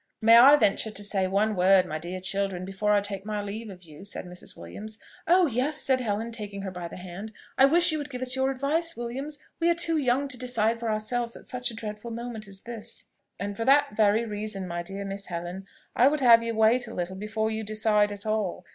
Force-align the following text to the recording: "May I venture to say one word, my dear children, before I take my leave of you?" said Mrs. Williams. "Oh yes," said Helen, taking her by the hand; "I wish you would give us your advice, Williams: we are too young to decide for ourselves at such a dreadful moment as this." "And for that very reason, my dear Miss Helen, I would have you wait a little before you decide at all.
"May 0.19 0.35
I 0.37 0.55
venture 0.55 0.89
to 0.89 1.03
say 1.03 1.27
one 1.27 1.55
word, 1.55 1.85
my 1.85 1.99
dear 1.99 2.19
children, 2.19 2.65
before 2.65 2.91
I 2.91 3.01
take 3.01 3.23
my 3.23 3.39
leave 3.39 3.69
of 3.69 3.83
you?" 3.83 4.03
said 4.03 4.25
Mrs. 4.25 4.57
Williams. 4.57 4.97
"Oh 5.27 5.45
yes," 5.45 5.77
said 5.77 6.01
Helen, 6.01 6.31
taking 6.31 6.63
her 6.63 6.71
by 6.71 6.87
the 6.87 6.97
hand; 6.97 7.31
"I 7.55 7.65
wish 7.65 7.91
you 7.91 7.99
would 7.99 8.09
give 8.09 8.23
us 8.23 8.35
your 8.35 8.49
advice, 8.49 8.97
Williams: 8.97 9.37
we 9.59 9.69
are 9.69 9.75
too 9.75 9.97
young 9.97 10.27
to 10.29 10.39
decide 10.39 10.79
for 10.79 10.89
ourselves 10.89 11.35
at 11.35 11.45
such 11.45 11.69
a 11.69 11.75
dreadful 11.75 12.09
moment 12.09 12.47
as 12.47 12.61
this." 12.61 13.09
"And 13.39 13.55
for 13.55 13.63
that 13.65 13.95
very 13.95 14.25
reason, 14.25 14.67
my 14.67 14.81
dear 14.81 15.05
Miss 15.05 15.27
Helen, 15.27 15.67
I 15.95 16.07
would 16.07 16.21
have 16.21 16.41
you 16.41 16.55
wait 16.55 16.87
a 16.87 16.95
little 16.95 17.15
before 17.15 17.51
you 17.51 17.63
decide 17.63 18.11
at 18.11 18.25
all. 18.25 18.65